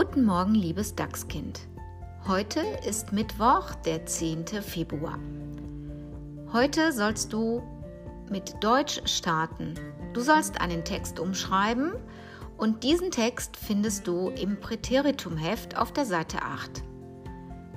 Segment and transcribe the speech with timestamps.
[0.00, 1.58] Guten Morgen, liebes Dachskind.
[2.28, 4.46] Heute ist Mittwoch, der 10.
[4.46, 5.18] Februar.
[6.52, 7.64] Heute sollst du
[8.30, 9.74] mit Deutsch starten.
[10.12, 11.94] Du sollst einen Text umschreiben
[12.58, 16.84] und diesen Text findest du im Präteritumheft auf der Seite 8.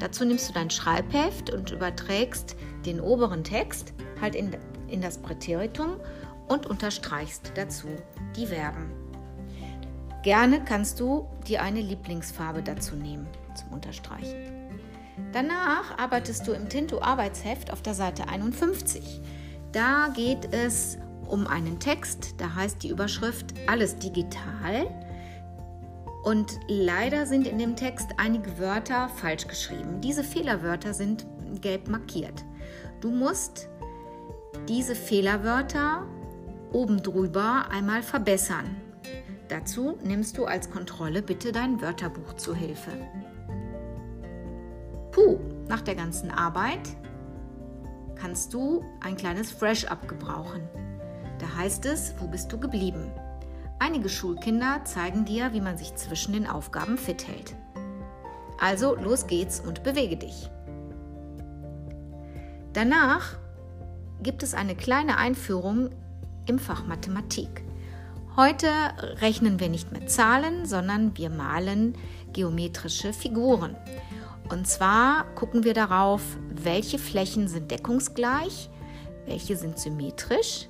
[0.00, 4.56] Dazu nimmst du dein Schreibheft und überträgst den oberen Text halt in,
[4.88, 6.00] in das Präteritum
[6.48, 7.86] und unterstreichst dazu
[8.34, 9.07] die Verben.
[10.22, 14.36] Gerne kannst du dir eine Lieblingsfarbe dazu nehmen zum Unterstreichen.
[15.32, 19.20] Danach arbeitest du im Tinto Arbeitsheft auf der Seite 51.
[19.72, 24.88] Da geht es um einen Text, da heißt die Überschrift Alles digital.
[26.24, 30.00] Und leider sind in dem Text einige Wörter falsch geschrieben.
[30.00, 31.26] Diese Fehlerwörter sind
[31.60, 32.44] gelb markiert.
[33.00, 33.68] Du musst
[34.68, 36.06] diese Fehlerwörter
[36.72, 38.76] oben drüber einmal verbessern.
[39.48, 42.92] Dazu nimmst du als Kontrolle bitte dein Wörterbuch zu Hilfe.
[45.10, 46.88] Puh, nach der ganzen Arbeit
[48.14, 50.62] kannst du ein kleines Fresh-Up gebrauchen.
[51.38, 53.10] Da heißt es, wo bist du geblieben?
[53.78, 57.54] Einige Schulkinder zeigen dir, wie man sich zwischen den Aufgaben fit hält.
[58.60, 60.50] Also los geht's und bewege dich.
[62.72, 63.36] Danach
[64.22, 65.90] gibt es eine kleine Einführung
[66.46, 67.64] im Fach Mathematik.
[68.38, 68.68] Heute
[69.20, 71.98] rechnen wir nicht mit Zahlen, sondern wir malen
[72.32, 73.74] geometrische Figuren.
[74.48, 78.70] Und zwar gucken wir darauf, welche Flächen sind deckungsgleich,
[79.26, 80.68] welche sind symmetrisch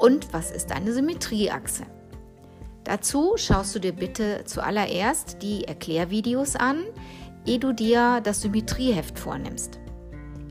[0.00, 1.86] und was ist eine Symmetrieachse.
[2.84, 6.84] Dazu schaust du dir bitte zuallererst die Erklärvideos an,
[7.44, 9.80] ehe du dir das Symmetrieheft vornimmst.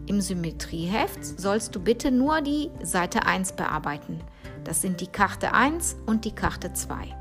[0.06, 4.20] Im Symmetrieheft sollst du bitte nur die Seite 1 bearbeiten.
[4.66, 7.16] Das sind die Karte 1 und die Karte 2.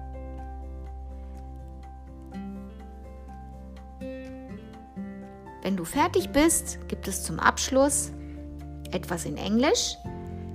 [5.62, 8.12] Wenn du fertig bist, gibt es zum Abschluss
[8.92, 9.94] etwas in Englisch,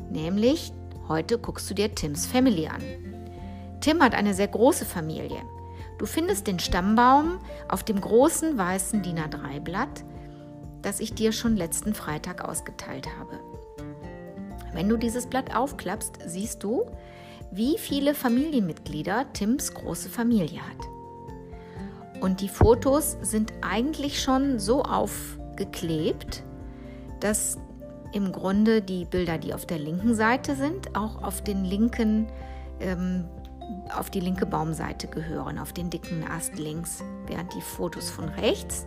[0.09, 0.73] nämlich
[1.07, 2.81] heute guckst du dir Tims Family an.
[3.81, 5.41] Tim hat eine sehr große Familie.
[6.00, 10.03] Du findest den Stammbaum auf dem großen weißen DIN A3-Blatt,
[10.81, 13.39] das ich dir schon letzten Freitag ausgeteilt habe.
[14.74, 16.85] Wenn du dieses Blatt aufklappst, siehst du,
[17.52, 22.22] wie viele Familienmitglieder Tims große Familie hat.
[22.22, 26.44] Und die Fotos sind eigentlich schon so aufgeklebt,
[27.19, 27.57] dass
[28.12, 32.28] im Grunde die Bilder, die auf der linken Seite sind, auch auf den linken,
[32.80, 33.25] ähm,
[33.96, 38.85] auf die linke Baumseite gehören, auf den dicken Ast links, während die Fotos von rechts,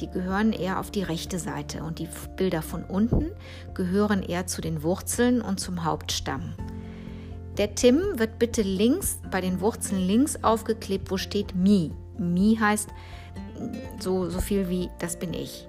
[0.00, 3.30] die gehören eher auf die rechte Seite und die Bilder von unten
[3.74, 6.54] gehören eher zu den Wurzeln und zum Hauptstamm.
[7.58, 11.92] Der Tim wird bitte links bei den Wurzeln links aufgeklebt, wo steht Mi.
[12.18, 12.88] Me heißt
[14.00, 15.68] so, so viel wie das bin ich.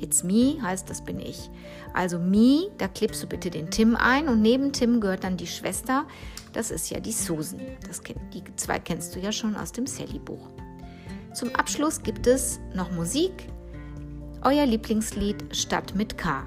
[0.00, 1.50] It's me heißt das bin ich.
[1.92, 5.46] Also me, da klebst du bitte den Tim ein und neben Tim gehört dann die
[5.46, 6.06] Schwester.
[6.52, 7.60] Das ist ja die Susan.
[7.86, 10.48] Das, die zwei kennst du ja schon aus dem Sally-Buch.
[11.34, 13.48] Zum Abschluss gibt es noch Musik.
[14.42, 16.44] Euer Lieblingslied Stadt mit K.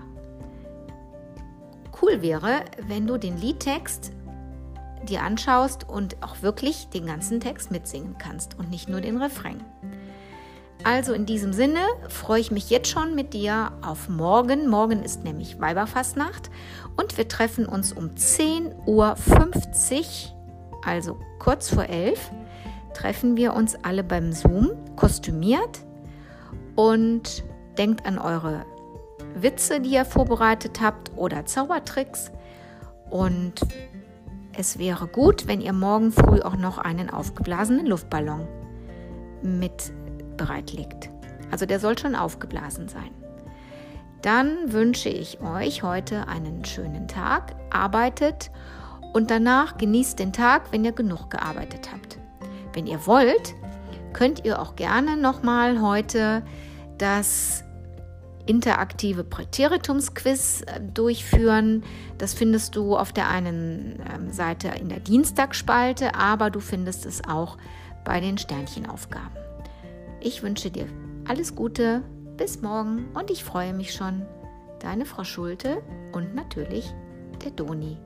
[2.02, 4.12] Cool wäre, wenn du den Liedtext
[5.08, 9.64] dir anschaust und auch wirklich den ganzen Text mitsingen kannst und nicht nur den Refrain.
[10.88, 14.70] Also in diesem Sinne freue ich mich jetzt schon mit dir auf morgen.
[14.70, 16.50] Morgen ist nämlich Weiberfastnacht
[16.96, 19.18] und wir treffen uns um 10.50 Uhr,
[20.86, 22.32] also kurz vor 11,
[22.94, 25.80] treffen wir uns alle beim Zoom, kostümiert
[26.78, 27.44] und
[27.78, 28.66] denkt an eure
[29.36, 32.32] Witze, die ihr vorbereitet habt oder Zaubertricks
[33.10, 33.56] und
[34.54, 38.48] es wäre gut, wenn ihr morgen früh auch noch einen aufgeblasenen Luftballon
[39.44, 39.92] mit
[40.38, 41.10] bereitlegt.
[41.52, 43.12] Also der soll schon aufgeblasen sein.
[44.22, 48.52] Dann wünsche ich euch heute einen schönen Tag, arbeitet
[49.14, 52.18] und danach genießt den Tag, wenn ihr genug gearbeitet habt.
[52.74, 53.56] Wenn ihr wollt,
[54.14, 56.44] könnt ihr auch gerne nochmal heute
[56.98, 57.64] das
[58.48, 61.84] interaktive Präteritumsquiz äh, durchführen.
[62.18, 67.24] Das findest du auf der einen ähm, Seite in der Dienstagsspalte, aber du findest es
[67.28, 67.58] auch
[68.04, 69.47] bei den Sternchenaufgaben.
[70.22, 70.88] Ich wünsche dir
[71.28, 72.02] alles Gute,
[72.38, 74.26] bis morgen und ich freue mich schon.
[74.80, 75.82] Deine Frau Schulte
[76.14, 76.94] und natürlich
[77.44, 77.98] der Doni.